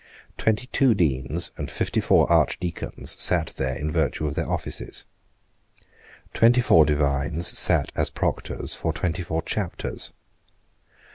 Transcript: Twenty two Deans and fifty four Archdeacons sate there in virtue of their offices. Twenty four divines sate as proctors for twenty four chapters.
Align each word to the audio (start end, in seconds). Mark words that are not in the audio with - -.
Twenty 0.35 0.65
two 0.65 0.95
Deans 0.95 1.51
and 1.57 1.69
fifty 1.69 1.99
four 1.99 2.27
Archdeacons 2.31 3.21
sate 3.21 3.53
there 3.57 3.75
in 3.77 3.91
virtue 3.91 4.25
of 4.25 4.33
their 4.33 4.49
offices. 4.49 5.05
Twenty 6.33 6.59
four 6.59 6.87
divines 6.87 7.45
sate 7.55 7.91
as 7.95 8.09
proctors 8.09 8.73
for 8.73 8.93
twenty 8.93 9.21
four 9.21 9.43
chapters. 9.43 10.11